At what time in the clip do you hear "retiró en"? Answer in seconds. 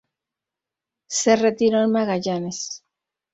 1.35-1.91